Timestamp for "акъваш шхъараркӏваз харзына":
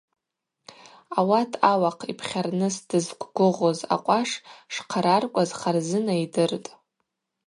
3.95-6.13